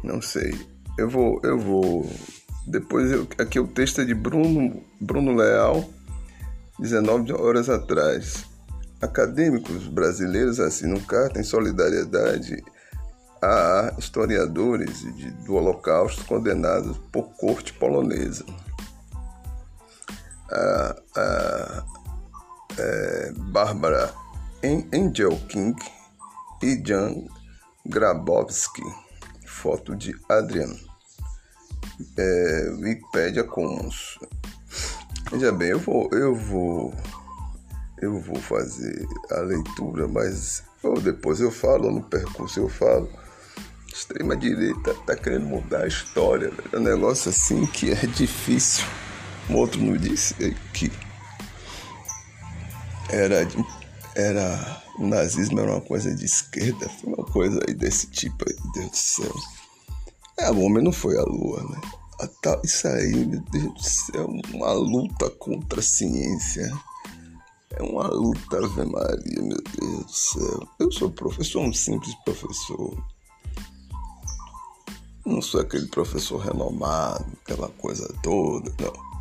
Não 0.02 0.22
sei. 0.22 0.58
Eu 0.98 1.10
vou, 1.10 1.42
eu 1.44 1.60
vou. 1.60 2.10
Depois 2.66 3.12
eu, 3.12 3.28
aqui 3.38 3.60
o 3.60 3.68
texto 3.68 4.00
é 4.00 4.06
de 4.06 4.14
Bruno, 4.14 4.82
Bruno 5.02 5.36
Leal, 5.36 5.90
19 6.80 7.34
horas 7.34 7.70
atrás. 7.70 8.46
Acadêmicos 9.02 9.88
brasileiros 9.88 10.62
assinam 10.62 11.02
carta 11.02 11.38
em 11.38 11.44
solidariedade 11.44 12.64
a 13.42 13.94
historiadores 13.98 15.02
de, 15.18 15.32
do 15.32 15.56
Holocausto 15.56 16.24
condenados 16.24 16.98
por 17.12 17.24
corte 17.36 17.74
polonesa. 17.74 18.46
A, 20.50 20.96
a, 21.18 21.84
é, 22.78 23.32
Bárbara 23.36 24.23
Angel 24.64 25.38
King 25.50 25.76
e 26.62 26.82
Jan 26.86 27.26
Grabowski. 27.86 28.84
Foto 29.46 29.94
de 29.96 30.16
Adrian. 30.30 30.74
É, 32.18 32.70
Wikipedia 32.80 33.44
Commons. 33.44 34.18
Veja 35.32 35.52
bem, 35.52 35.70
eu 35.70 35.80
vou, 35.80 36.10
eu 36.14 36.34
vou, 36.34 36.94
eu 38.02 38.20
vou 38.20 38.38
fazer 38.38 39.06
a 39.32 39.40
leitura, 39.42 40.08
mas 40.08 40.64
ou 40.82 41.00
depois 41.00 41.40
eu 41.42 41.52
falo, 41.52 41.86
ou 41.86 41.92
no 41.92 42.04
percurso 42.04 42.60
eu 42.60 42.70
falo. 42.70 43.10
Extrema 43.94 44.36
direita 44.36 44.94
tá 45.06 45.16
querendo 45.16 45.46
mudar 45.46 45.84
a 45.84 45.88
história, 45.88 46.52
É 46.72 46.78
um 46.78 46.82
negócio 46.82 47.30
assim 47.30 47.66
que 47.66 47.92
é 47.92 48.08
difícil. 48.08 48.86
Um 49.50 49.56
outro 49.56 49.82
não 49.82 49.98
disse 49.98 50.34
que 50.74 50.92
era 53.10 53.46
era 54.16 54.84
o 54.98 55.08
nazismo 55.08 55.60
era 55.60 55.72
uma 55.72 55.82
coisa 55.82 56.14
de 56.14 56.26
esquerda, 56.26 56.88
foi 56.90 57.14
uma 57.14 57.26
coisa 57.26 57.60
aí 57.68 57.74
desse 57.74 58.08
tipo 58.08 58.46
aí, 58.48 58.56
Deus 58.74 58.92
do 58.92 58.98
céu. 58.98 59.34
É, 60.38 60.52
o 60.52 60.62
homem 60.62 60.84
não 60.84 60.92
foi 60.92 61.18
à 61.18 61.24
lua, 61.24 61.64
né? 61.64 61.82
Isso 62.64 62.88
aí, 62.88 63.26
meu 63.26 63.42
Deus 63.52 63.74
do 63.74 63.84
céu, 63.84 64.28
uma 64.54 64.72
luta 64.72 65.30
contra 65.32 65.80
a 65.80 65.84
ciência. 65.84 66.72
É 67.72 67.82
uma 67.82 68.08
luta, 68.08 68.58
Ave 68.58 68.86
Maria, 68.86 69.42
meu 69.42 69.62
Deus 69.80 70.06
do 70.06 70.12
céu. 70.12 70.68
Eu 70.80 70.92
sou 70.92 71.10
professor, 71.10 71.62
um 71.62 71.74
simples 71.74 72.14
professor. 72.24 73.04
Não 75.26 75.42
sou 75.42 75.62
aquele 75.62 75.88
professor 75.88 76.38
renomado, 76.38 77.26
aquela 77.44 77.70
coisa 77.70 78.08
toda, 78.22 78.74
não. 78.80 79.13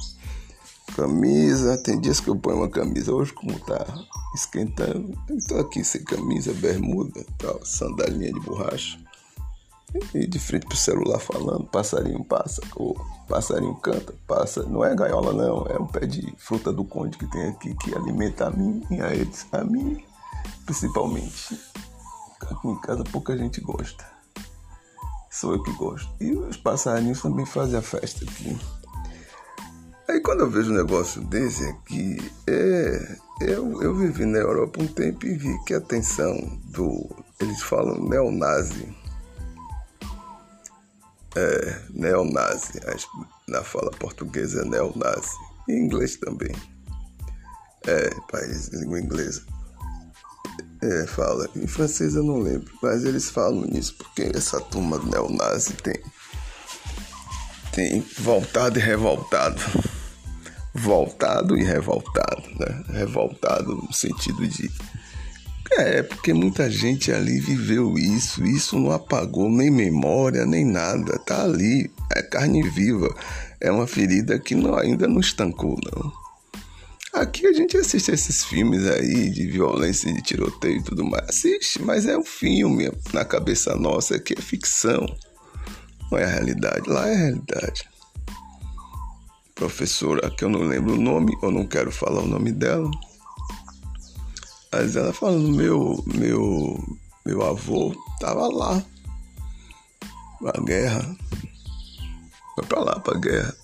Camisa, 0.94 1.78
tem 1.78 1.98
dias 2.00 2.20
que 2.20 2.28
eu 2.28 2.36
ponho 2.36 2.58
uma 2.58 2.68
camisa, 2.68 3.12
hoje 3.12 3.32
como 3.32 3.58
tá 3.60 3.84
esquentando, 4.34 5.18
estou 5.30 5.60
aqui 5.60 5.82
sem 5.82 6.04
camisa, 6.04 6.52
bermuda, 6.54 7.24
tal, 7.38 7.64
sandalinha 7.64 8.32
de 8.32 8.40
borracha. 8.40 8.98
E 10.14 10.26
de 10.26 10.38
frente 10.38 10.66
pro 10.66 10.76
celular 10.76 11.18
falando, 11.18 11.64
passarinho 11.64 12.24
passa, 12.24 12.62
ou 12.76 12.94
passarinho 13.28 13.74
canta, 13.76 14.14
passa. 14.26 14.62
Não 14.62 14.82
é 14.84 14.94
gaiola 14.94 15.32
não, 15.32 15.66
é 15.66 15.78
um 15.78 15.86
pé 15.86 16.06
de 16.06 16.34
fruta 16.38 16.72
do 16.72 16.84
conde 16.84 17.18
que 17.18 17.30
tem 17.30 17.48
aqui 17.48 17.74
que 17.74 17.94
alimenta 17.94 18.46
a 18.46 18.50
mim 18.50 18.82
e 18.90 19.00
a 19.02 19.14
eles. 19.14 19.46
A 19.52 19.62
mim, 19.62 20.02
principalmente. 20.64 21.60
Aqui 22.40 22.68
em 22.68 22.80
casa 22.80 23.04
pouca 23.04 23.36
gente 23.36 23.60
gosta. 23.60 24.04
Sou 25.30 25.52
eu 25.52 25.62
que 25.62 25.72
gosto. 25.72 26.10
E 26.20 26.32
os 26.32 26.56
passarinhos 26.56 27.20
também 27.20 27.44
fazem 27.44 27.78
a 27.78 27.82
festa 27.82 28.24
aqui. 28.24 28.58
Aí 30.12 30.20
quando 30.20 30.40
eu 30.40 30.50
vejo 30.50 30.70
um 30.70 30.76
negócio 30.76 31.22
desse 31.22 31.64
aqui, 31.64 32.18
é, 32.46 33.16
eu, 33.40 33.82
eu 33.82 33.94
vivi 33.94 34.26
na 34.26 34.40
Europa 34.40 34.82
um 34.82 34.86
tempo 34.86 35.24
e 35.24 35.34
vi 35.34 35.58
que 35.64 35.72
a 35.72 35.78
atenção 35.78 36.36
do. 36.66 37.08
Eles 37.40 37.62
falam 37.62 37.98
neonazi. 37.98 38.94
É, 41.34 41.82
neonazi. 41.94 42.78
Na 43.48 43.64
fala 43.64 43.90
portuguesa 43.92 44.60
é 44.60 44.64
neonazi. 44.66 45.34
Em 45.66 45.86
inglês 45.86 46.16
também. 46.16 46.54
É, 47.86 48.10
país 48.30 48.68
língua 48.68 49.00
inglesa. 49.00 49.42
É, 50.82 51.06
fala. 51.06 51.48
Em 51.56 51.66
francês 51.66 52.16
eu 52.16 52.22
não 52.22 52.38
lembro, 52.38 52.70
mas 52.82 53.02
eles 53.06 53.30
falam 53.30 53.62
nisso 53.62 53.94
porque 53.96 54.30
essa 54.34 54.60
turma 54.60 54.98
neonazi 54.98 55.72
tem. 55.72 56.02
Tem 57.72 58.06
voltado 58.18 58.78
e 58.78 58.82
revoltado 58.82 59.62
voltado 60.82 61.56
e 61.56 61.62
revoltado, 61.62 62.42
né? 62.58 62.82
Revoltado 62.92 63.74
no 63.74 63.92
sentido 63.92 64.46
de 64.46 64.70
é, 65.78 66.02
porque 66.02 66.34
muita 66.34 66.68
gente 66.68 67.10
ali 67.10 67.40
viveu 67.40 67.96
isso, 67.96 68.44
isso 68.44 68.78
não 68.78 68.92
apagou 68.92 69.48
nem 69.48 69.70
memória, 69.70 70.44
nem 70.44 70.66
nada, 70.66 71.18
tá 71.20 71.44
ali, 71.44 71.90
é 72.14 72.22
carne 72.22 72.68
viva, 72.68 73.08
é 73.58 73.70
uma 73.70 73.86
ferida 73.86 74.38
que 74.38 74.54
não, 74.54 74.74
ainda 74.74 75.08
não 75.08 75.20
estancou, 75.20 75.78
não. 75.82 76.12
Aqui 77.14 77.46
a 77.46 77.54
gente 77.54 77.76
assiste 77.76 78.10
esses 78.10 78.44
filmes 78.44 78.86
aí 78.86 79.30
de 79.30 79.46
violência, 79.46 80.12
de 80.12 80.20
tiroteio 80.20 80.78
e 80.78 80.82
tudo 80.82 81.04
mais, 81.04 81.28
assiste, 81.30 81.80
mas 81.80 82.06
é 82.06 82.18
um 82.18 82.24
filme 82.24 82.90
na 83.14 83.24
cabeça 83.24 83.74
nossa 83.74 84.18
que 84.18 84.34
é 84.34 84.42
ficção, 84.42 85.06
não 86.10 86.18
é 86.18 86.24
a 86.24 86.28
realidade, 86.28 86.86
lá 86.86 87.08
é 87.08 87.14
a 87.14 87.18
realidade 87.18 87.91
professora, 89.54 90.30
que 90.30 90.44
eu 90.44 90.48
não 90.48 90.62
lembro 90.62 90.94
o 90.94 91.00
nome, 91.00 91.36
ou 91.42 91.50
não 91.50 91.66
quero 91.66 91.90
falar 91.90 92.22
o 92.22 92.26
nome 92.26 92.52
dela. 92.52 92.90
Mas 94.72 94.96
ela 94.96 95.12
falando, 95.12 95.48
meu, 95.50 96.02
meu, 96.06 96.98
meu 97.26 97.42
avô 97.42 97.94
tava 98.18 98.48
lá. 98.48 98.82
A 100.44 100.60
guerra. 100.60 101.16
Foi 102.54 102.64
pra 102.66 102.80
lá 102.80 102.98
pra 102.98 103.18
guerra. 103.18 103.54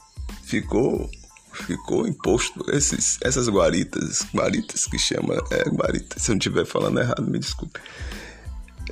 Ficou, 0.44 1.10
ficou 1.52 2.06
imposto 2.06 2.64
esses, 2.70 3.18
essas 3.22 3.48
guaritas, 3.48 4.22
guaritas 4.34 4.86
que 4.86 4.98
chama, 4.98 5.34
é 5.50 5.68
guarita. 5.68 6.18
Se 6.18 6.30
eu 6.30 6.34
não 6.34 6.38
estiver 6.38 6.66
falando 6.66 7.00
errado, 7.00 7.22
me 7.22 7.38
desculpe. 7.38 7.80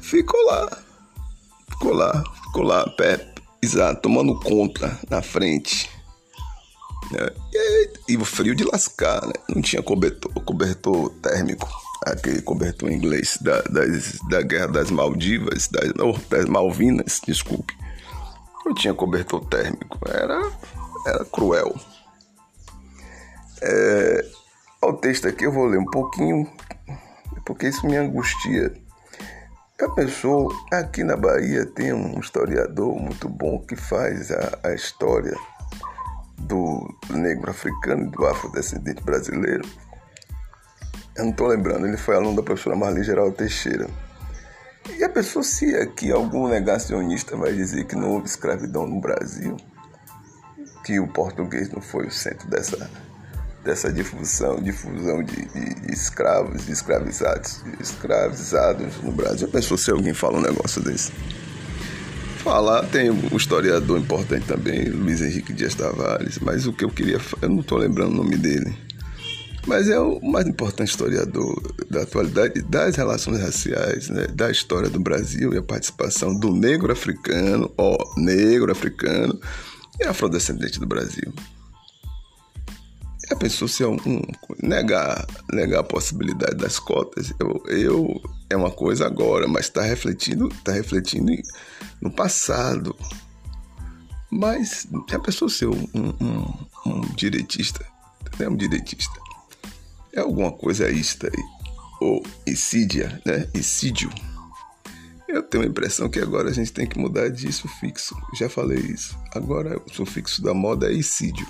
Ficou 0.00 0.42
lá. 0.46 0.86
Ficou 1.68 1.92
lá, 1.92 2.24
ficou 2.44 2.62
lá, 2.62 2.88
pé, 2.90 3.34
exato, 3.62 4.00
tomando 4.00 4.38
conta 4.40 4.98
na 5.10 5.20
frente? 5.20 5.90
E, 8.08 8.16
o 8.16 8.24
frio 8.24 8.54
de 8.54 8.64
lascar, 8.64 9.24
né? 9.26 9.32
Não 9.48 9.62
tinha 9.62 9.82
cobertor, 9.82 10.32
cobertor 10.44 11.10
térmico, 11.22 11.68
aquele 12.04 12.42
cobertor 12.42 12.90
inglês 12.90 13.38
da, 13.40 13.60
das, 13.62 14.18
da 14.28 14.42
Guerra 14.42 14.68
das 14.68 14.90
Maldivas, 14.90 15.68
das, 15.68 15.92
das 16.28 16.46
Malvinas, 16.46 17.20
desculpe. 17.24 17.74
Não 18.64 18.74
tinha 18.74 18.92
cobertor 18.92 19.44
térmico, 19.46 19.98
era, 20.08 20.50
era 21.06 21.24
cruel. 21.24 21.74
É, 23.62 24.26
o 24.82 24.92
texto 24.92 25.28
aqui 25.28 25.44
eu 25.44 25.52
vou 25.52 25.66
ler 25.66 25.78
um 25.78 25.86
pouquinho, 25.86 26.50
porque 27.44 27.68
isso 27.68 27.86
me 27.86 27.96
angustia. 27.96 28.72
A 29.80 29.88
pessoa, 29.90 30.52
aqui 30.72 31.04
na 31.04 31.16
Bahia 31.16 31.66
tem 31.66 31.92
um 31.92 32.18
historiador 32.18 32.98
muito 32.98 33.28
bom 33.28 33.58
que 33.60 33.76
faz 33.76 34.30
a, 34.30 34.58
a 34.64 34.74
história 34.74 35.36
do 36.46 36.94
negro 37.10 37.50
africano 37.50 38.04
e 38.04 38.10
do 38.10 38.26
afrodescendente 38.26 39.02
brasileiro. 39.02 39.64
Eu 41.14 41.24
não 41.24 41.30
estou 41.30 41.46
lembrando, 41.46 41.86
ele 41.86 41.96
foi 41.96 42.16
aluno 42.16 42.36
da 42.36 42.42
professora 42.42 42.76
Marli 42.76 43.02
Geraldo 43.02 43.36
Teixeira. 43.36 43.88
E 44.98 45.02
a 45.02 45.08
pessoa, 45.08 45.42
se 45.42 45.74
aqui 45.76 46.12
algum 46.12 46.48
negacionista 46.48 47.36
vai 47.36 47.52
dizer 47.52 47.84
que 47.86 47.96
não 47.96 48.12
houve 48.12 48.26
escravidão 48.26 48.86
no 48.86 49.00
Brasil, 49.00 49.56
que 50.84 51.00
o 51.00 51.08
português 51.08 51.70
não 51.70 51.80
foi 51.80 52.06
o 52.06 52.10
centro 52.10 52.48
dessa, 52.48 52.88
dessa 53.64 53.92
difusão, 53.92 54.62
difusão 54.62 55.24
de, 55.24 55.44
de, 55.46 55.74
de 55.74 55.92
escravos, 55.92 56.66
de 56.66 56.72
escravizados, 56.72 57.64
de 57.64 57.82
escravizados 57.82 59.02
no 59.02 59.10
Brasil. 59.10 59.48
A 59.48 59.50
pessoa, 59.50 59.76
se 59.76 59.90
alguém 59.90 60.14
fala 60.14 60.38
um 60.38 60.42
negócio 60.42 60.80
desse 60.82 61.10
falar, 62.46 62.86
tem 62.86 63.10
um 63.10 63.36
historiador 63.36 63.98
importante 63.98 64.46
também, 64.46 64.84
Luiz 64.84 65.20
Henrique 65.20 65.52
Dias 65.52 65.74
Tavares, 65.74 66.38
mas 66.38 66.64
o 66.64 66.72
que 66.72 66.84
eu 66.84 66.88
queria, 66.88 67.20
eu 67.42 67.48
não 67.48 67.58
estou 67.58 67.76
lembrando 67.76 68.12
o 68.12 68.22
nome 68.22 68.36
dele. 68.36 68.72
Mas 69.66 69.88
é 69.88 69.98
o 69.98 70.20
mais 70.22 70.46
importante 70.46 70.90
historiador 70.90 71.60
da 71.90 72.02
atualidade 72.02 72.62
das 72.62 72.94
relações 72.94 73.40
raciais, 73.40 74.08
né, 74.10 74.28
da 74.28 74.48
história 74.48 74.88
do 74.88 75.00
Brasil 75.00 75.52
e 75.54 75.58
a 75.58 75.62
participação 75.62 76.38
do 76.38 76.54
negro 76.54 76.92
africano, 76.92 77.68
ó, 77.76 77.98
negro 78.16 78.70
africano 78.70 79.36
e 80.00 80.04
afrodescendente 80.04 80.78
do 80.78 80.86
Brasil. 80.86 81.32
A 83.28 83.34
pessoa 83.34 83.66
se 83.66 83.84
um, 83.84 83.96
um, 84.06 84.22
negar, 84.62 85.26
negar 85.52 85.80
a 85.80 85.82
possibilidade 85.82 86.54
das 86.54 86.78
cotas, 86.78 87.32
eu, 87.40 87.60
eu 87.66 88.22
é 88.48 88.56
uma 88.56 88.70
coisa 88.70 89.04
agora, 89.04 89.48
mas 89.48 89.64
está 89.64 89.82
refletindo, 89.82 90.46
está 90.46 90.70
refletindo 90.70 91.32
no 92.00 92.10
passado. 92.10 92.96
Mas 94.30 94.86
a 95.12 95.18
pessoa 95.18 95.48
ser 95.48 95.66
um, 95.66 95.88
um, 95.94 96.66
um 96.84 97.00
direitista, 97.14 97.86
é 98.38 98.48
um 98.48 98.56
direitista, 98.56 99.18
é 100.12 100.20
alguma 100.20 100.52
coisa 100.52 100.90
ista 100.90 101.28
aí, 101.28 101.44
ou 102.00 102.24
insídia, 102.46 103.20
né? 103.24 103.48
Insídio. 103.54 104.10
Eu 105.28 105.42
tenho 105.42 105.64
a 105.64 105.66
impressão 105.66 106.08
que 106.08 106.20
agora 106.20 106.48
a 106.48 106.52
gente 106.52 106.72
tem 106.72 106.86
que 106.86 106.98
mudar 106.98 107.28
de 107.28 107.52
sufixo. 107.52 108.16
Já 108.38 108.48
falei 108.48 108.78
isso. 108.78 109.18
Agora 109.34 109.80
o 109.84 109.92
sufixo 109.92 110.40
da 110.42 110.54
moda 110.54 110.90
é 110.90 110.94
insídio. 110.94 111.46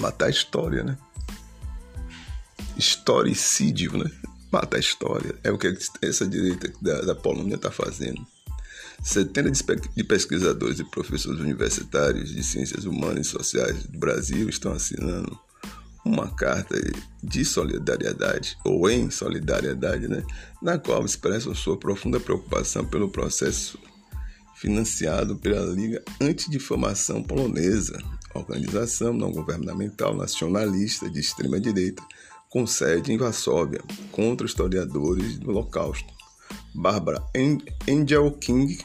Matar 0.00 0.26
a 0.26 0.30
história, 0.30 0.82
né? 0.82 0.96
Historicídio, 2.76 3.96
né? 3.98 4.10
Matar 4.50 4.78
a 4.78 4.80
história. 4.80 5.38
É 5.44 5.50
o 5.50 5.58
que 5.58 5.76
essa 6.02 6.26
direita 6.26 6.72
da, 6.80 7.02
da 7.02 7.14
Polônia 7.14 7.56
está 7.56 7.70
fazendo. 7.70 8.26
Centenas 9.02 9.62
de 9.94 10.04
pesquisadores 10.04 10.80
e 10.80 10.84
professores 10.84 11.40
universitários 11.40 12.34
de 12.34 12.42
ciências 12.42 12.84
humanas 12.84 13.26
e 13.26 13.30
sociais 13.30 13.84
do 13.84 13.98
Brasil 13.98 14.48
estão 14.48 14.72
assinando 14.72 15.38
uma 16.04 16.28
carta 16.28 16.76
de 17.22 17.44
solidariedade, 17.44 18.56
ou 18.64 18.88
em 18.88 19.10
solidariedade, 19.10 20.06
né, 20.06 20.22
na 20.62 20.78
qual 20.78 21.04
expressam 21.04 21.54
sua 21.54 21.76
profunda 21.76 22.20
preocupação 22.20 22.84
pelo 22.84 23.10
processo 23.10 23.78
financiado 24.54 25.36
pela 25.36 25.66
Liga 25.66 26.02
Antidifamação 26.20 27.22
Polonesa, 27.22 27.98
organização 28.34 29.12
não 29.12 29.32
governamental 29.32 30.16
nacionalista 30.16 31.10
de 31.10 31.20
extrema-direita, 31.20 32.02
com 32.48 32.66
sede 32.66 33.12
em 33.12 33.18
Varsóvia, 33.18 33.82
contra 34.12 34.46
historiadores 34.46 35.38
do 35.38 35.50
Holocausto. 35.50 36.15
Bárbara 36.74 37.24
Angel 37.88 38.30
King, 38.32 38.78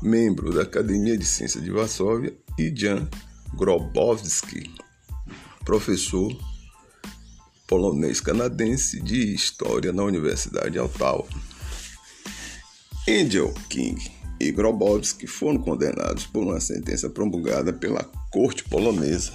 membro 0.00 0.52
da 0.52 0.62
Academia 0.62 1.18
de 1.18 1.24
Ciências 1.24 1.62
de 1.62 1.70
Varsóvia, 1.70 2.32
e 2.58 2.72
Jan 2.74 3.08
Grobowski, 3.54 4.72
professor 5.64 6.32
polonês-canadense 7.66 9.00
de 9.02 9.34
História 9.34 9.92
na 9.92 10.04
Universidade 10.04 10.70
de 10.70 10.78
Ottawa. 10.78 11.26
Angel 13.08 13.52
King 13.68 14.10
e 14.38 14.52
Grobowski 14.52 15.26
foram 15.26 15.58
condenados 15.58 16.26
por 16.26 16.44
uma 16.44 16.60
sentença 16.60 17.10
promulgada 17.10 17.72
pela 17.72 18.04
Corte 18.30 18.62
Polonesa 18.64 19.32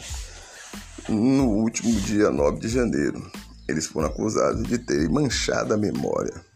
no 1.09 1.47
último 1.47 1.99
dia 2.01 2.31
9 2.31 2.59
de 2.59 2.69
janeiro. 2.69 3.31
Eles 3.67 3.87
foram 3.87 4.07
acusados 4.07 4.63
de 4.63 4.77
terem 4.77 5.09
manchado 5.09 5.73
a 5.73 5.77
memória 5.77 6.50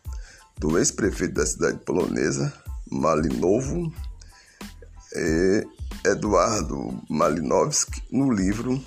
do 0.58 0.78
ex-prefeito 0.78 1.34
da 1.34 1.46
cidade 1.46 1.78
polonesa, 1.80 2.54
Malinovo, 2.92 3.94
Eduardo 6.06 7.02
Malinowski, 7.10 8.02
no 8.12 8.32
livro 8.32 8.84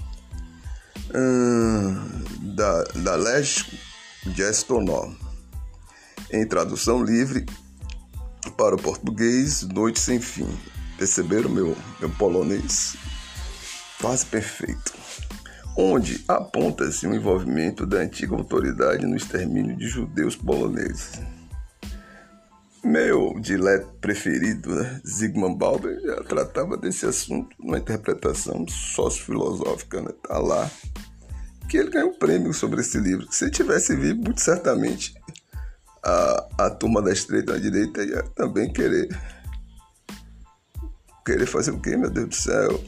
da, 2.54 2.82
da 2.84 3.16
Lech 3.16 3.78
Gestonó. 4.34 5.10
Em 6.30 6.46
tradução 6.46 7.02
livre 7.02 7.46
para 8.56 8.74
o 8.74 8.82
português, 8.82 9.62
Noite 9.62 9.98
Sem 9.98 10.20
Fim. 10.20 10.48
Perceberam 10.98 11.48
meu, 11.48 11.76
meu 12.00 12.10
polonês? 12.10 12.96
Quase 14.00 14.26
perfeito. 14.26 14.92
Onde 15.76 16.24
aponta-se 16.28 17.06
o 17.06 17.14
envolvimento 17.14 17.86
da 17.86 17.98
antiga 17.98 18.34
autoridade 18.34 19.06
no 19.06 19.16
extermínio 19.16 19.76
de 19.76 19.86
judeus 19.88 20.36
poloneses. 20.36 21.12
Meu 22.88 23.38
dileto 23.38 23.86
preferido, 24.00 24.74
né? 24.74 24.98
Zygmunt 25.06 25.58
Bauer, 25.58 26.00
já 26.00 26.22
tratava 26.24 26.74
desse 26.74 27.04
assunto 27.04 27.54
numa 27.60 27.76
interpretação 27.76 28.66
sociofilosófica, 28.66 30.00
né? 30.00 30.08
Tá 30.26 30.38
lá 30.38 30.70
que 31.68 31.76
ele 31.76 31.90
ganhou 31.90 32.08
um 32.08 32.18
prêmio 32.18 32.54
sobre 32.54 32.80
esse 32.80 32.98
livro. 32.98 33.30
Se 33.30 33.44
ele 33.44 33.50
tivesse 33.50 33.94
vivo, 33.94 34.22
muito 34.22 34.40
certamente 34.40 35.12
a, 36.02 36.48
a 36.56 36.70
turma 36.70 37.02
da 37.02 37.12
estreita 37.12 37.52
da 37.52 37.58
direita 37.58 38.02
ia 38.02 38.22
também 38.34 38.72
querer 38.72 39.06
querer 41.26 41.46
fazer 41.46 41.72
o 41.72 41.80
quê, 41.80 41.94
meu 41.94 42.08
Deus 42.08 42.28
do 42.30 42.34
céu? 42.34 42.84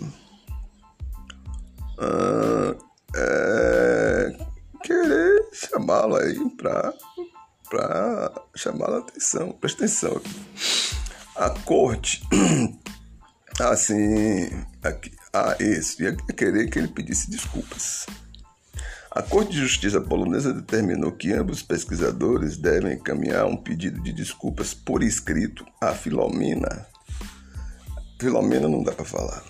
Ah, 1.99 2.75
é, 3.15 4.33
querer 4.83 5.47
chamá-lo 5.53 6.17
aí 6.17 6.39
para 6.57 6.91
chamar 8.61 8.91
a 8.91 8.99
atenção. 8.99 9.53
Presta 9.53 9.85
atenção. 9.85 10.21
A 11.37 11.51
corte, 11.51 12.23
assim, 13.61 14.51
aqui, 14.83 15.11
ah, 15.33 15.57
isso, 15.59 16.03
ia 16.03 16.15
querer 16.17 16.69
que 16.69 16.79
ele 16.79 16.89
pedisse 16.89 17.31
desculpas. 17.31 18.05
A 19.13 19.23
Corte 19.23 19.53
de 19.53 19.59
Justiça 19.59 20.01
polonesa 20.01 20.53
determinou 20.53 21.11
que 21.11 21.33
ambos 21.33 21.57
os 21.59 21.65
pesquisadores 21.65 22.57
devem 22.57 22.95
encaminhar 22.95 23.45
um 23.45 23.57
pedido 23.57 24.01
de 24.01 24.13
desculpas 24.13 24.73
por 24.73 25.03
escrito 25.03 25.67
a 25.81 25.93
Filomena. 25.93 26.87
Filomena 28.21 28.69
não 28.69 28.85
dá 28.85 28.93
para 28.93 29.05
falar. 29.05 29.43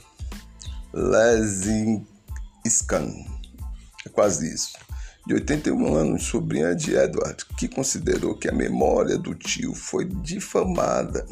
Lezinskan. 0.95 2.07
É 4.07 4.09
quase 4.09 4.55
isso 4.55 4.73
de 5.26 5.34
81 5.34 5.94
anos, 5.94 6.25
sobrinha 6.25 6.75
de 6.75 6.94
Edward, 6.94 7.44
que 7.56 7.69
considerou 7.69 8.34
que 8.34 8.49
a 8.49 8.52
memória 8.52 9.19
do 9.19 9.34
tio 9.34 9.75
foi 9.75 10.05
difamada. 10.05 11.26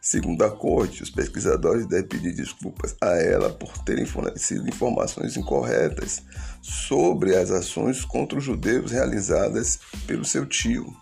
Segundo 0.00 0.44
a 0.44 0.50
corte, 0.50 1.02
os 1.02 1.08
pesquisadores 1.08 1.86
devem 1.86 2.06
pedir 2.06 2.34
desculpas 2.34 2.94
a 3.00 3.16
ela 3.16 3.50
por 3.50 3.78
terem 3.78 4.04
fornecido 4.04 4.68
informações 4.68 5.36
incorretas 5.36 6.22
sobre 6.60 7.34
as 7.34 7.50
ações 7.50 8.04
contra 8.04 8.36
os 8.36 8.44
judeus 8.44 8.90
realizadas 8.90 9.78
pelo 10.06 10.24
seu 10.24 10.44
tio 10.44 10.94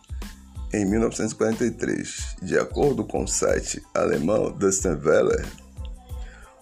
em 0.72 0.84
1943. 0.84 2.36
De 2.42 2.58
acordo 2.58 3.04
com 3.04 3.24
o 3.24 3.28
site 3.28 3.82
alemão 3.94 4.50
Dustin 4.50 4.96
Weller, 5.04 5.46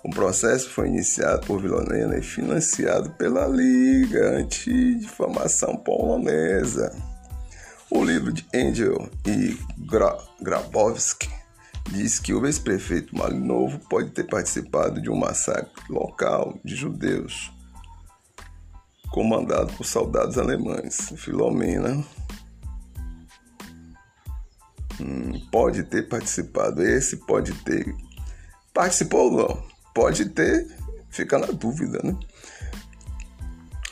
o 0.02 0.10
processo 0.10 0.70
foi 0.70 0.88
iniciado 0.88 1.46
por 1.46 1.60
Vilonena 1.60 2.16
e 2.16 2.22
financiado 2.22 3.10
pela 3.10 3.46
Liga 3.46 4.38
Antidifamação 4.38 5.76
Polonesa. 5.76 6.90
O 7.90 8.02
livro 8.02 8.32
de 8.32 8.46
Angel 8.54 9.10
e 9.26 9.58
Gra 9.78 10.16
Grabowski 10.40 11.28
diz 11.90 12.18
que 12.18 12.32
o 12.32 12.46
ex-prefeito 12.46 13.16
Malinovo 13.16 13.78
pode 13.90 14.10
ter 14.10 14.24
participado 14.24 15.02
de 15.02 15.10
um 15.10 15.16
massacre 15.16 15.70
local 15.90 16.58
de 16.64 16.74
judeus 16.74 17.52
comandado 19.10 19.72
por 19.74 19.84
soldados 19.84 20.38
alemães. 20.38 21.12
Filomena 21.16 22.02
hum, 25.00 25.46
pode 25.50 25.82
ter 25.82 26.08
participado. 26.08 26.82
Esse 26.82 27.16
pode 27.18 27.52
ter. 27.64 27.94
Participou 28.72 29.32
ou 29.32 29.48
não? 29.48 29.69
Pode 30.00 30.30
ter, 30.30 30.66
fica 31.10 31.38
na 31.38 31.48
dúvida, 31.48 32.00
né? 32.02 32.16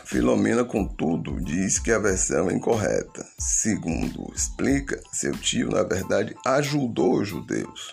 Filomena, 0.07 0.65
contudo, 0.65 1.39
diz 1.39 1.79
que 1.79 1.93
a 1.93 1.99
versão 1.99 2.49
é 2.49 2.55
incorreta. 2.55 3.27
Segundo 3.39 4.33
explica, 4.35 4.99
seu 5.13 5.33
tio, 5.33 5.69
na 5.69 5.83
verdade, 5.83 6.35
ajudou 6.47 7.21
os 7.21 7.29
judeus. 7.29 7.93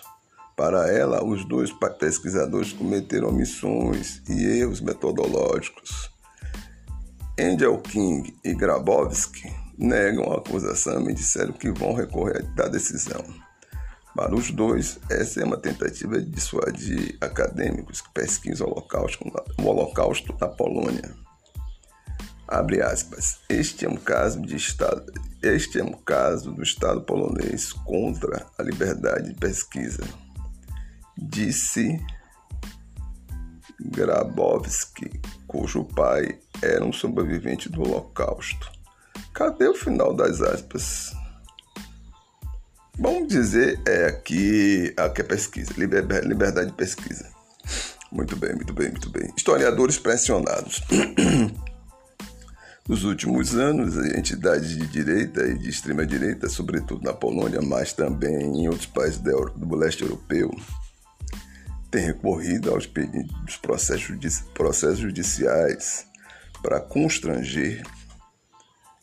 Para 0.56 0.90
ela, 0.90 1.22
os 1.22 1.46
dois 1.46 1.70
pesquisadores 1.98 2.72
cometeram 2.72 3.28
omissões 3.28 4.22
e 4.26 4.60
erros 4.60 4.80
metodológicos. 4.80 6.10
Angel 7.38 7.78
King 7.82 8.34
e 8.42 8.54
Grabowski 8.54 9.52
negam 9.76 10.32
a 10.32 10.38
acusação 10.38 11.10
e 11.10 11.12
disseram 11.12 11.52
que 11.52 11.70
vão 11.70 11.92
recorrer 11.92 12.44
da 12.54 12.66
decisão. 12.66 13.45
Para 14.16 14.34
os 14.34 14.50
dois, 14.50 14.98
essa 15.10 15.42
é 15.42 15.44
uma 15.44 15.58
tentativa 15.58 16.18
de 16.18 16.30
dissuadir 16.30 17.18
acadêmicos 17.20 18.00
que 18.00 18.10
pesquisam 18.14 18.66
o 18.66 18.70
holocausto, 18.70 19.30
o 19.58 19.62
holocausto 19.62 20.34
na 20.40 20.48
Polônia. 20.48 21.14
Abre 22.48 22.80
aspas. 22.80 23.40
Este 23.46 23.84
é 23.84 23.88
um 23.90 23.96
caso 23.96 24.40
de 24.40 24.56
Estado. 24.56 25.12
Este 25.42 25.80
é 25.80 25.84
um 25.84 25.92
caso 25.92 26.50
do 26.50 26.62
Estado 26.62 27.02
polonês 27.02 27.74
contra 27.74 28.46
a 28.56 28.62
liberdade 28.62 29.34
de 29.34 29.34
pesquisa, 29.34 30.02
disse 31.18 32.02
Grabowski, 33.78 35.20
cujo 35.46 35.84
pai 35.84 36.38
era 36.62 36.82
um 36.82 36.92
sobrevivente 36.92 37.68
do 37.68 37.82
Holocausto. 37.82 38.72
Cadê 39.34 39.68
o 39.68 39.74
final 39.74 40.14
das 40.14 40.40
aspas? 40.40 41.14
Vamos 42.98 43.28
dizer 43.28 43.78
é 43.86 44.06
aqui, 44.06 44.94
aqui 44.96 45.20
é 45.20 45.24
pesquisa, 45.24 45.72
liberdade 45.76 46.70
de 46.70 46.76
pesquisa. 46.76 47.28
Muito 48.10 48.34
bem, 48.36 48.54
muito 48.54 48.72
bem, 48.72 48.90
muito 48.90 49.10
bem. 49.10 49.30
Historiadores 49.36 49.98
pressionados. 49.98 50.82
Nos 52.88 53.02
últimos 53.02 53.54
anos, 53.56 53.96
entidades 54.16 54.70
de 54.70 54.86
direita 54.86 55.44
e 55.44 55.58
de 55.58 55.68
extrema 55.68 56.06
direita, 56.06 56.48
sobretudo 56.48 57.02
na 57.04 57.12
Polônia, 57.12 57.60
mas 57.60 57.92
também 57.92 58.62
em 58.62 58.68
outros 58.68 58.86
países 58.86 59.18
do 59.18 59.74
leste 59.74 60.02
europeu, 60.02 60.50
têm 61.90 62.06
recorrido 62.06 62.70
aos 62.70 62.86
pedidos 62.86 63.56
processos, 63.56 64.40
processos 64.54 65.00
judiciais 65.00 66.06
para 66.62 66.80
constranger 66.80 67.82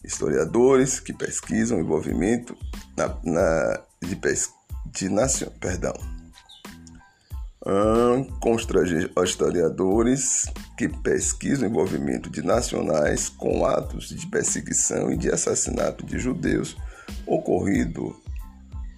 historiadores 0.04 1.00
que 1.00 1.14
pesquisam 1.14 1.78
o 1.78 1.82
envolvimento 1.82 2.58
na, 2.98 3.18
na, 3.24 3.82
de, 4.02 4.16
pes, 4.16 4.50
de 4.92 5.10
nacion, 5.10 5.50
perdão, 5.60 5.94
constrange 8.42 9.10
historiadores 9.24 10.46
que 10.78 10.90
pesquisam 10.90 11.68
o 11.68 11.72
envolvimento 11.72 12.30
de 12.30 12.42
nacionais 12.42 13.30
com 13.30 13.66
atos 13.66 14.10
de 14.10 14.28
perseguição 14.28 15.12
e 15.12 15.18
de 15.18 15.32
assassinato 15.32 16.06
de 16.06 16.20
judeus 16.20 16.76
ocorrido 17.26 18.14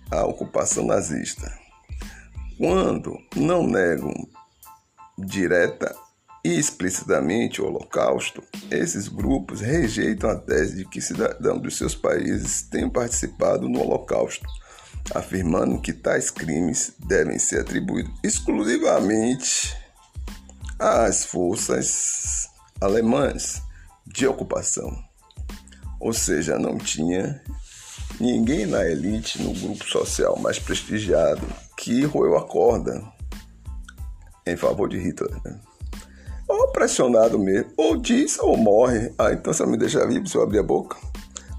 à 0.09 0.25
ocupação 0.25 0.85
nazista. 0.87 1.51
Quando 2.57 3.15
não 3.35 3.67
negam 3.67 4.13
direta 5.17 5.95
e 6.45 6.59
explicitamente 6.59 7.59
o 7.59 7.65
Holocausto, 7.65 8.43
esses 8.69 9.07
grupos 9.07 9.61
rejeitam 9.61 10.29
a 10.29 10.35
tese 10.35 10.75
de 10.75 10.85
que 10.85 11.01
cidadãos 11.01 11.59
dos 11.59 11.75
seus 11.75 11.95
países 11.95 12.61
tenham 12.61 12.87
participado 12.87 13.67
no 13.67 13.81
Holocausto, 13.81 14.45
afirmando 15.15 15.81
que 15.81 15.91
tais 15.91 16.29
crimes 16.29 16.93
devem 16.99 17.39
ser 17.39 17.61
atribuídos 17.61 18.13
exclusivamente 18.23 19.75
às 20.77 21.25
forças 21.25 22.47
alemãs 22.79 23.63
de 24.05 24.27
ocupação. 24.27 24.95
Ou 25.99 26.13
seja, 26.13 26.59
não 26.59 26.77
tinha 26.77 27.41
ninguém 28.19 28.67
na 28.67 28.85
elite, 28.85 29.41
no 29.41 29.51
grupo 29.51 29.83
social 29.83 30.37
mais 30.37 30.59
prestigiado, 30.59 31.41
que 31.75 32.05
roeu 32.05 32.37
a 32.37 32.47
corda 32.47 33.03
em 34.45 34.55
favor 34.55 34.87
de 34.87 34.99
Hitler. 34.99 35.41
Ou 36.65 36.71
pressionado 36.71 37.37
mesmo, 37.37 37.71
ou 37.77 37.95
diz 37.95 38.39
ou 38.39 38.57
morre. 38.57 39.13
Ah, 39.19 39.31
então 39.31 39.53
você 39.53 39.63
me 39.67 39.77
deixa 39.77 40.05
vivo 40.07 40.27
se 40.27 40.35
eu 40.35 40.41
abrir 40.41 40.57
a 40.57 40.63
boca? 40.63 40.97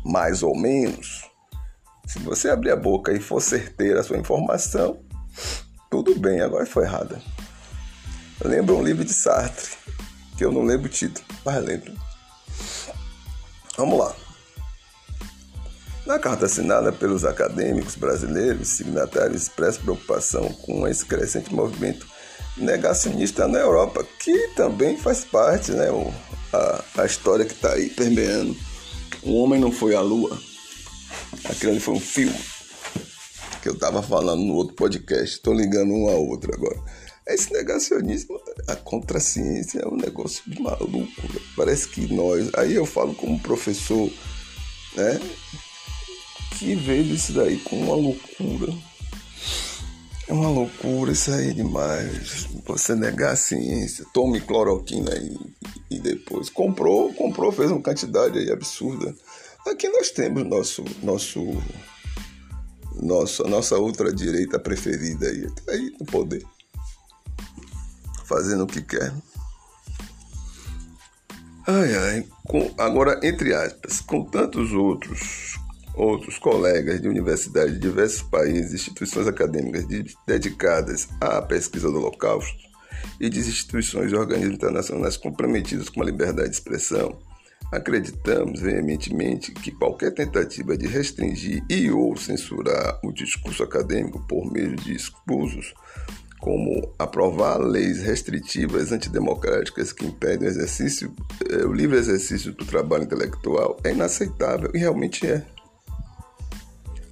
Mais 0.04 0.42
ou 0.42 0.58
menos. 0.58 1.30
Se 2.04 2.18
você 2.18 2.50
abrir 2.50 2.72
a 2.72 2.76
boca 2.76 3.12
e 3.12 3.20
for 3.20 3.40
certeira 3.40 4.00
a 4.00 4.02
sua 4.02 4.18
informação, 4.18 4.98
tudo 5.88 6.18
bem, 6.18 6.40
agora 6.40 6.66
foi 6.66 6.84
errada. 6.84 7.22
Lembra 8.44 8.74
um 8.74 8.82
livro 8.82 9.04
de 9.04 9.12
Sartre, 9.12 9.70
que 10.36 10.44
eu 10.44 10.50
não 10.50 10.62
lembro 10.62 10.86
o 10.86 10.90
título, 10.90 11.24
mas 11.44 11.64
lembro. 11.64 11.92
Vamos 13.76 13.98
lá. 14.00 14.12
Na 16.04 16.18
carta 16.18 16.46
assinada 16.46 16.92
pelos 16.92 17.24
acadêmicos 17.24 17.94
brasileiros, 17.94 18.68
signatários 18.68 19.42
expressam 19.42 19.82
preocupação 19.82 20.52
com 20.52 20.86
esse 20.88 21.06
crescente 21.06 21.54
movimento 21.54 22.15
negacionista 22.56 23.46
na 23.46 23.58
Europa, 23.58 24.06
que 24.18 24.48
também 24.48 24.96
faz 24.96 25.24
parte, 25.24 25.72
né? 25.72 25.90
O, 25.90 26.12
a, 26.52 26.84
a 27.02 27.06
história 27.06 27.44
que 27.44 27.52
está 27.52 27.72
aí 27.72 27.90
permeando. 27.90 28.56
O 29.22 29.42
homem 29.42 29.60
não 29.60 29.72
foi 29.72 29.94
à 29.94 30.00
lua. 30.00 30.40
Aquilo 31.44 31.72
ali 31.72 31.80
foi 31.80 31.94
um 31.94 32.00
filme 32.00 32.38
que 33.62 33.68
eu 33.68 33.74
estava 33.74 34.02
falando 34.02 34.42
no 34.42 34.54
outro 34.54 34.74
podcast. 34.74 35.36
Estou 35.36 35.52
ligando 35.52 35.92
um 35.92 36.08
ao 36.08 36.24
outro 36.24 36.54
agora. 36.54 36.78
Esse 37.26 37.52
negacionismo, 37.52 38.40
a 38.68 38.76
contraciência 38.76 39.80
é 39.80 39.88
um 39.88 39.96
negócio 39.96 40.42
de 40.46 40.62
maluco. 40.62 41.10
Parece 41.56 41.88
que 41.88 42.12
nós. 42.14 42.48
Aí 42.54 42.74
eu 42.74 42.86
falo 42.86 43.14
como 43.14 43.40
professor, 43.40 44.08
né? 44.94 45.20
Que 46.56 46.76
veio 46.76 47.12
isso 47.12 47.32
daí 47.32 47.58
com 47.58 47.76
uma 47.76 47.96
loucura 47.96 48.72
é 50.28 50.32
uma 50.32 50.48
loucura 50.48 51.12
isso 51.12 51.30
aí 51.30 51.54
demais. 51.54 52.48
Você 52.66 52.94
negar 52.94 53.32
a 53.32 53.36
ciência, 53.36 54.04
tome 54.12 54.40
cloroquina 54.40 55.12
aí 55.12 55.36
e 55.90 56.00
depois 56.00 56.50
comprou, 56.50 57.12
comprou, 57.14 57.52
fez 57.52 57.70
uma 57.70 57.82
quantidade 57.82 58.38
aí 58.38 58.50
absurda. 58.50 59.14
Aqui 59.66 59.88
nós 59.88 60.10
temos 60.10 60.44
nosso 60.44 60.84
nosso 61.02 61.40
nossa 62.94 63.44
nossa 63.44 63.76
outra 63.78 64.12
direita 64.12 64.58
preferida 64.58 65.28
aí, 65.28 65.50
tá 65.50 65.72
aí 65.72 65.94
no 65.98 66.06
poder. 66.06 66.44
Fazendo 68.24 68.64
o 68.64 68.66
que 68.66 68.82
quer. 68.82 69.12
Ai 71.68 71.94
ai, 71.94 72.26
com, 72.46 72.72
agora 72.78 73.20
entre 73.22 73.54
aspas, 73.54 74.00
com 74.00 74.24
tantos 74.24 74.72
outros 74.72 75.55
outros 75.96 76.38
colegas 76.38 77.00
de 77.00 77.08
universidades 77.08 77.72
de 77.72 77.80
diversos 77.80 78.22
países, 78.22 78.74
instituições 78.74 79.26
acadêmicas 79.26 79.84
dedicadas 80.26 81.08
à 81.20 81.40
pesquisa 81.40 81.90
do 81.90 81.96
Holocausto 81.96 82.66
e 83.18 83.28
de 83.30 83.40
instituições 83.40 84.12
e 84.12 84.14
organismos 84.14 84.56
internacionais 84.56 85.16
comprometidos 85.16 85.88
com 85.88 86.02
a 86.02 86.04
liberdade 86.04 86.50
de 86.50 86.54
expressão, 86.54 87.18
acreditamos 87.72 88.60
veementemente 88.60 89.52
que 89.52 89.70
qualquer 89.70 90.12
tentativa 90.12 90.76
de 90.76 90.86
restringir 90.86 91.64
e 91.68 91.90
ou 91.90 92.16
censurar 92.16 93.00
o 93.02 93.12
discurso 93.12 93.62
acadêmico 93.62 94.24
por 94.26 94.50
meio 94.52 94.76
de 94.76 94.94
escusos, 94.94 95.74
como 96.38 96.94
aprovar 96.98 97.58
leis 97.58 98.02
restritivas 98.02 98.92
antidemocráticas 98.92 99.92
que 99.92 100.06
impedem 100.06 100.46
o, 100.46 100.50
exercício, 100.50 101.12
eh, 101.48 101.64
o 101.64 101.72
livre 101.72 101.96
exercício 101.96 102.52
do 102.52 102.64
trabalho 102.64 103.04
intelectual, 103.04 103.78
é 103.82 103.90
inaceitável 103.90 104.70
e 104.74 104.78
realmente 104.78 105.26
é. 105.26 105.44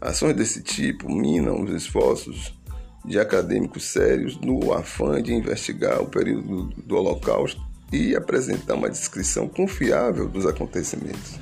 Ações 0.05 0.37
desse 0.37 0.61
tipo 0.61 1.11
minam 1.11 1.63
os 1.63 1.73
esforços 1.73 2.55
de 3.07 3.19
acadêmicos 3.19 3.85
sérios 3.85 4.39
no 4.39 4.75
afã 4.75 5.23
de 5.23 5.33
investigar 5.33 6.03
o 6.03 6.07
período 6.07 6.67
do 6.83 6.97
Holocausto 6.97 7.59
e 7.91 8.15
apresentar 8.15 8.75
uma 8.75 8.91
descrição 8.91 9.49
confiável 9.49 10.29
dos 10.29 10.45
acontecimentos. 10.45 11.41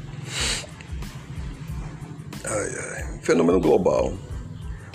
Ai, 2.45 2.69
ai. 2.79 3.19
Fenômeno 3.23 3.61
global. 3.61 4.17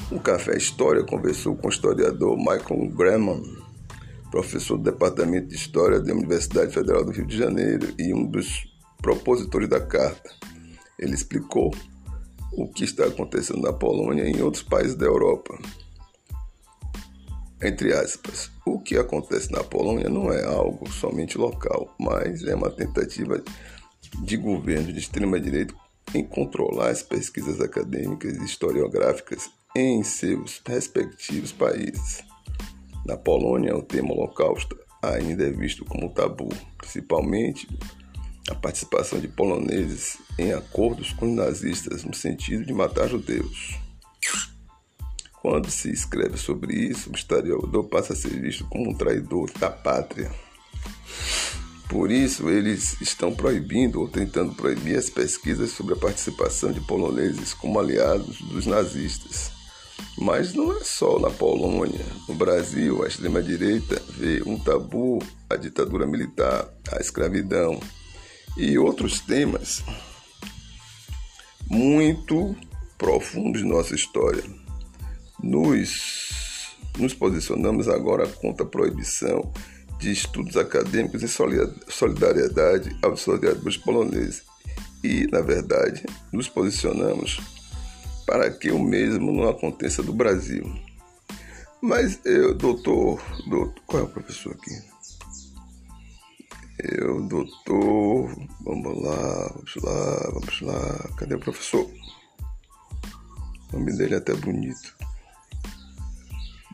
O 0.10 0.20
Café 0.22 0.56
História 0.56 1.04
conversou 1.04 1.54
com 1.54 1.68
o 1.68 1.70
historiador 1.70 2.38
Michael 2.38 2.88
Graham, 2.96 3.44
professor 4.32 4.78
do 4.78 4.84
Departamento 4.84 5.48
de 5.48 5.56
História 5.56 6.00
da 6.00 6.14
Universidade 6.14 6.74
Federal 6.74 7.04
do 7.04 7.12
Rio 7.12 7.26
de 7.26 7.38
Janeiro 7.38 7.94
e 8.00 8.14
um 8.14 8.26
dos 8.26 8.66
propositores 9.02 9.68
da 9.68 9.82
carta. 9.82 10.30
Ele 10.98 11.14
explicou 11.14 11.74
o 12.52 12.68
que 12.68 12.84
está 12.84 13.06
acontecendo 13.06 13.62
na 13.62 13.74
Polônia 13.74 14.24
e 14.24 14.32
em 14.32 14.42
outros 14.42 14.64
países 14.64 14.96
da 14.96 15.06
Europa. 15.06 15.58
Entre 17.62 17.92
aspas, 17.92 18.52
o 18.66 18.80
que 18.80 18.98
acontece 18.98 19.52
na 19.52 19.64
Polônia 19.64 20.10
não 20.10 20.32
é 20.32 20.44
algo 20.46 20.92
somente 20.92 21.38
local, 21.38 21.94
mas 22.00 22.44
é 22.44 22.54
uma 22.54 22.70
tentativa 22.70 23.44
de 24.22 24.38
governo 24.38 24.94
de 24.94 25.00
extrema-direita 25.00 25.74
em 26.14 26.24
controlar 26.24 26.90
as 26.90 27.02
pesquisas 27.02 27.60
acadêmicas 27.60 28.38
e 28.38 28.46
historiográficas 28.46 29.50
em 29.76 30.04
seus 30.04 30.62
respectivos 30.66 31.52
países. 31.52 32.24
Na 33.06 33.18
Polônia, 33.18 33.76
o 33.76 33.82
tema 33.82 34.14
Holocausto 34.14 34.78
ainda 35.02 35.48
é 35.48 35.52
visto 35.52 35.84
como 35.86 36.14
tabu, 36.14 36.50
principalmente 36.78 37.68
a 38.50 38.56
participação 38.56 39.20
de 39.20 39.28
poloneses 39.28 40.18
em 40.38 40.54
acordos 40.54 41.14
com 41.14 41.30
os 41.30 41.36
nazistas 41.36 42.04
no 42.04 42.14
sentido 42.14 42.66
de 42.66 42.74
matar 42.74 43.08
judeus. 43.08 43.76
Quando 45.42 45.70
se 45.72 45.90
escreve 45.90 46.38
sobre 46.38 46.74
isso, 46.76 47.10
o 47.10 47.16
historiador 47.16 47.86
passa 47.86 48.14
a 48.14 48.16
ser 48.16 48.40
visto 48.40 48.66
como 48.66 48.90
um 48.90 48.94
traidor 48.94 49.50
da 49.60 49.70
pátria. 49.70 50.32
Por 51.90 52.12
isso, 52.12 52.50
eles 52.50 53.00
estão 53.00 53.34
proibindo 53.34 54.02
ou 54.02 54.10
tentando 54.10 54.54
proibir 54.54 54.98
as 54.98 55.10
pesquisas 55.10 55.72
sobre 55.72 55.94
a 55.94 55.98
participação 55.98 56.72
de 56.72 56.82
poloneses 56.82 57.54
como 57.54 57.80
aliados 57.80 58.42
dos 58.42 58.66
nazistas. 58.66 59.52
Mas 60.18 60.54
não 60.54 60.76
é 60.76 60.84
só 60.84 61.18
na 61.18 61.30
Polônia. 61.30 62.06
No 62.28 62.36
Brasil, 62.36 63.04
a 63.04 63.08
extrema-direita 63.08 64.02
vê 64.10 64.44
um 64.46 64.60
tabu 64.60 65.20
a 65.50 65.56
ditadura 65.56 66.06
militar, 66.06 66.68
a 66.92 67.00
escravidão, 67.00 67.80
e 68.58 68.78
outros 68.78 69.20
temas 69.20 69.84
muito 71.70 72.56
profundos 72.98 73.62
de 73.62 73.68
nossa 73.68 73.96
história. 73.96 74.44
Nos, 75.42 76.76
nos 76.98 77.14
posicionamos 77.14 77.88
agora 77.88 78.28
contra 78.28 78.66
a 78.66 78.70
proibição 78.70 79.52
de 80.00 80.12
Estudos 80.12 80.58
Acadêmicos 80.58 81.24
e 81.24 81.28
Solidariedade 81.28 82.96
aos 83.02 83.22
Solidariedades 83.22 83.78
Poloneses. 83.78 84.44
E, 85.04 85.28
na 85.32 85.42
verdade, 85.42 86.04
nos 86.32 86.48
posicionamos 86.50 87.40
para 88.26 88.50
que 88.52 88.72
o 88.72 88.80
mesmo 88.80 89.32
não 89.32 89.48
aconteça 89.48 90.04
do 90.04 90.14
Brasil. 90.14 90.70
Mas 91.82 92.20
eu, 92.26 92.54
doutor, 92.56 93.22
doutor 93.48 93.82
qual 93.86 94.04
é 94.04 94.06
o 94.06 94.10
professor 94.10 94.54
aqui? 94.54 94.97
Eu, 96.80 97.28
doutor, 97.28 98.30
vamos 98.62 99.02
lá, 99.02 99.48
vamos 99.52 99.76
lá, 99.78 100.32
vamos 100.32 100.62
lá. 100.62 101.10
Cadê 101.18 101.34
o 101.34 101.40
professor? 101.40 101.90
O 103.74 103.80
nome 103.80 103.98
dele 103.98 104.14
é 104.14 104.18
até 104.18 104.36
bonito. 104.36 104.96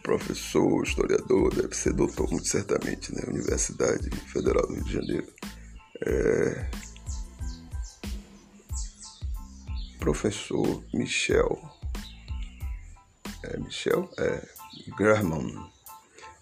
Professor, 0.01 0.83
historiador, 0.83 1.55
deve 1.55 1.73
ser 1.73 1.93
doutor, 1.93 2.29
muito 2.29 2.49
certamente, 2.49 3.15
né? 3.15 3.23
Universidade 3.29 4.09
Federal 4.27 4.67
do 4.67 4.73
Rio 4.73 4.83
de 4.83 4.91
Janeiro. 4.91 5.33
É... 6.05 6.69
Professor 9.99 10.83
Michel. 10.93 11.57
É 13.43 13.57
Michel? 13.57 14.09
É 14.17 14.45
Graham. 14.97 15.71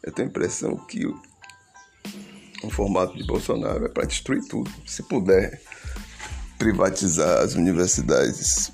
Eu 0.02 0.12
tenho 0.12 0.30
a 0.30 0.32
impressão 0.32 0.76
que 0.88 1.06
o 2.64 2.70
formato 2.70 3.18
de 3.18 3.26
Bolsonaro 3.26 3.86
é 3.86 3.90
para 3.90 4.06
destruir 4.06 4.44
tudo. 4.48 4.72
Se 4.86 5.04
puder 5.04 5.62
privatizar 6.58 7.42
as 7.42 7.56
universidades 7.56 8.72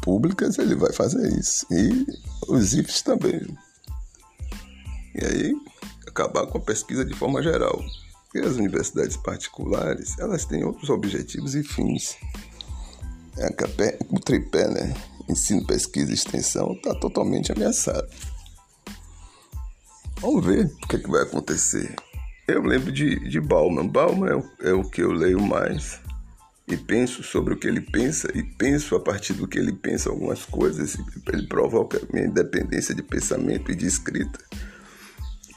públicas, 0.00 0.58
ele 0.58 0.74
vai 0.74 0.92
fazer 0.92 1.26
isso. 1.38 1.66
E 1.70 2.06
os 2.48 2.74
IFES 2.74 3.02
também. 3.02 3.40
E 5.14 5.24
aí, 5.24 5.54
acabar 6.06 6.46
com 6.46 6.58
a 6.58 6.60
pesquisa 6.60 7.04
de 7.04 7.14
forma 7.14 7.42
geral. 7.42 7.82
Porque 8.24 8.46
as 8.46 8.56
universidades 8.56 9.16
particulares, 9.16 10.18
elas 10.18 10.44
têm 10.44 10.64
outros 10.64 10.90
objetivos 10.90 11.54
e 11.54 11.62
fins. 11.62 12.16
É 13.36 13.48
o 14.10 14.20
tripé, 14.20 14.68
né? 14.68 14.94
Ensino, 15.28 15.66
pesquisa 15.66 16.10
e 16.10 16.14
extensão 16.14 16.72
está 16.72 16.94
totalmente 16.94 17.50
ameaçado. 17.50 18.08
Vamos 20.20 20.44
ver 20.44 20.66
o 20.66 20.86
que, 20.86 20.96
é 20.96 20.98
que 20.98 21.10
vai 21.10 21.22
acontecer. 21.22 21.94
Eu 22.46 22.62
lembro 22.62 22.92
de, 22.92 23.28
de 23.28 23.40
Bauman. 23.40 23.88
Bauman 23.88 24.28
é 24.28 24.36
o, 24.36 24.50
é 24.60 24.72
o 24.72 24.84
que 24.84 25.02
eu 25.02 25.12
leio 25.12 25.40
mais 25.40 26.00
e 26.66 26.76
penso 26.76 27.22
sobre 27.22 27.54
o 27.54 27.56
que 27.56 27.66
ele 27.66 27.80
pensa 27.80 28.28
e 28.34 28.42
penso 28.42 28.96
a 28.96 29.00
partir 29.00 29.34
do 29.34 29.46
que 29.46 29.58
ele 29.58 29.72
pensa 29.72 30.10
algumas 30.10 30.44
coisas. 30.44 30.96
Ele 31.32 31.46
provoca 31.46 32.00
minha 32.12 32.26
independência 32.26 32.94
de 32.94 33.02
pensamento 33.02 33.70
e 33.70 33.74
de 33.74 33.86
escrita. 33.86 34.38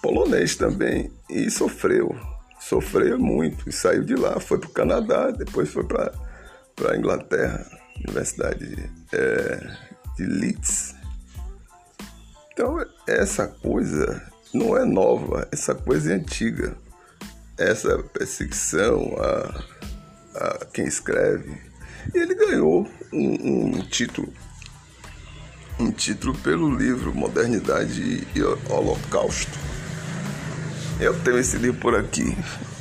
Polonês 0.01 0.55
também 0.55 1.11
e 1.29 1.49
sofreu, 1.49 2.15
sofreu 2.59 3.19
muito 3.19 3.67
e 3.67 3.73
saiu 3.73 4.03
de 4.03 4.15
lá, 4.15 4.39
foi 4.39 4.59
para 4.59 4.69
o 4.69 4.73
Canadá, 4.73 5.31
depois 5.31 5.69
foi 5.69 5.83
para 5.85 6.13
a 6.89 6.95
Inglaterra, 6.95 7.65
Universidade 8.05 8.89
é, 9.11 9.77
de 10.15 10.25
Leeds. 10.25 10.95
Então 12.53 12.77
essa 13.07 13.47
coisa 13.47 14.21
não 14.53 14.77
é 14.77 14.85
nova, 14.85 15.47
essa 15.51 15.75
coisa 15.75 16.11
é 16.11 16.15
antiga. 16.15 16.75
Essa 17.57 17.97
perseguição 18.13 19.15
a, 19.19 19.63
a 20.35 20.65
quem 20.65 20.85
escreve. 20.85 21.57
E 22.13 22.17
ele 22.17 22.35
ganhou 22.35 22.87
um, 23.11 23.75
um 23.77 23.81
título. 23.81 24.31
Um 25.79 25.91
título 25.91 26.35
pelo 26.39 26.73
livro 26.73 27.13
Modernidade 27.13 28.27
e 28.35 28.43
Holocausto. 28.71 29.59
Eu 30.99 31.19
tenho 31.21 31.37
esse 31.37 31.57
livro 31.57 31.79
por 31.79 31.95
aqui. 31.95 32.35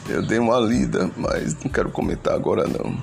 Eu 0.08 0.22
dei 0.26 0.38
uma 0.38 0.58
lida, 0.58 1.10
mas 1.16 1.54
não 1.54 1.70
quero 1.70 1.90
comentar 1.90 2.34
agora 2.34 2.66
não. 2.66 2.96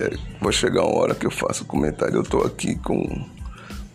É, 0.00 0.16
vou 0.40 0.52
chegar 0.52 0.84
uma 0.84 0.96
hora 0.96 1.14
que 1.14 1.26
eu 1.26 1.30
faço 1.30 1.64
comentário. 1.64 2.16
Eu 2.16 2.22
estou 2.22 2.44
aqui 2.44 2.76
com 2.76 3.26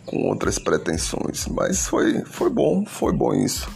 com 0.06 0.28
outras 0.28 0.58
pretensões, 0.58 1.46
mas 1.46 1.86
foi, 1.86 2.24
foi 2.24 2.50
bom, 2.50 2.84
foi 2.86 3.12
bom 3.12 3.34
isso. 3.34 3.68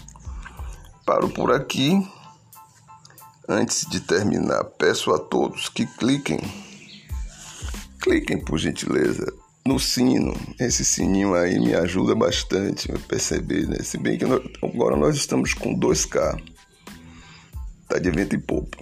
Paro 1.04 1.28
por 1.28 1.52
aqui. 1.52 2.06
Antes 3.48 3.86
de 3.88 4.00
terminar, 4.00 4.62
peço 4.64 5.10
a 5.12 5.18
todos 5.18 5.70
que 5.70 5.86
cliquem, 5.86 6.38
cliquem 7.98 8.38
por 8.38 8.58
gentileza 8.58 9.32
no 9.66 9.78
sino. 9.78 10.34
Esse 10.60 10.84
sininho 10.84 11.34
aí 11.34 11.58
me 11.58 11.74
ajuda 11.74 12.14
bastante 12.14 12.92
a 12.92 12.98
perceber, 12.98 13.66
né? 13.66 13.78
Se 13.82 13.96
bem 13.96 14.18
que 14.18 14.26
nós, 14.26 14.42
agora 14.62 14.96
nós 14.96 15.16
estamos 15.16 15.54
com 15.54 15.78
2K, 15.78 16.42
tá 17.88 17.98
de 17.98 18.10
vento 18.10 18.34
e 18.34 18.38
pouco. 18.38 18.76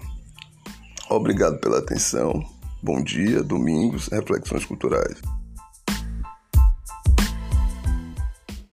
Obrigado 1.08 1.58
pela 1.60 1.78
atenção. 1.78 2.44
Bom 2.82 3.02
dia, 3.02 3.42
domingos, 3.42 4.08
reflexões 4.08 4.64
culturais. 4.64 5.20